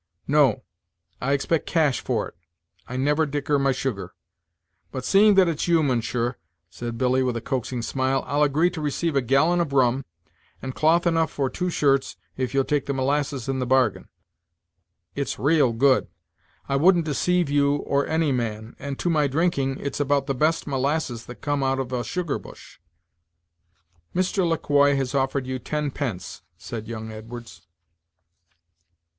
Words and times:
"No, 0.27 0.63
I 1.21 1.33
expect 1.33 1.67
cash 1.67 2.01
for 2.01 2.27
it; 2.27 2.35
I 2.87 2.97
never 2.97 3.27
dicker 3.27 3.59
my 3.59 3.71
sugar, 3.71 4.15
But, 4.91 5.05
seeing 5.05 5.35
that 5.35 5.47
it's 5.47 5.67
you, 5.67 5.83
mounsher," 5.83 6.37
said 6.71 6.97
Billy, 6.97 7.21
with 7.21 7.37
a 7.37 7.39
Coaxing 7.39 7.83
smile, 7.83 8.23
"I'll 8.25 8.41
agree 8.41 8.71
to 8.71 8.81
receive 8.81 9.15
a 9.15 9.21
gallon 9.21 9.59
of 9.61 9.73
rum, 9.73 10.03
and 10.59 10.73
cloth 10.73 11.05
enough 11.05 11.29
for 11.29 11.51
two 11.51 11.69
shirts 11.69 12.17
if 12.35 12.51
you'll 12.51 12.63
take 12.63 12.87
the 12.87 12.95
molasses 12.95 13.47
in 13.47 13.59
the 13.59 13.67
bargain. 13.67 14.09
It's 15.13 15.37
raal 15.37 15.71
good. 15.71 16.07
I 16.67 16.77
wouldn't 16.77 17.05
deceive 17.05 17.47
you 17.51 17.75
or 17.75 18.07
any 18.07 18.31
man 18.31 18.75
and 18.79 18.97
to 18.97 19.07
my 19.07 19.27
drinking 19.27 19.77
it's 19.81 19.99
about 19.99 20.25
the 20.25 20.33
best 20.33 20.65
molasses 20.65 21.27
that 21.27 21.41
come 21.41 21.61
out 21.61 21.77
of 21.77 21.93
a 21.93 22.03
sugar 22.03 22.39
bush." 22.39 22.79
"Mr. 24.15 24.47
Le 24.49 24.57
Quoi 24.57 24.95
has 24.95 25.13
offered 25.13 25.45
you 25.45 25.59
ten 25.59 25.91
pence," 25.91 26.41
said 26.57 26.87
young 26.87 27.11
Edwards. 27.11 27.67